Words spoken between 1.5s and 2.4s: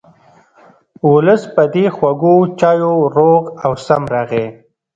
په دې خوږو